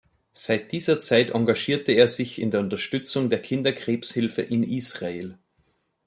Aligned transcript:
Seit 0.33 0.71
dieser 0.71 0.99
Zeit 0.99 1.29
engagierte 1.29 1.91
er 1.91 2.07
sich 2.07 2.41
in 2.41 2.49
der 2.49 2.61
Unterstützung 2.61 3.29
der 3.29 3.39
Kinderkrebshilfe 3.39 4.41
in 4.41 4.63
Israel. 4.63 5.37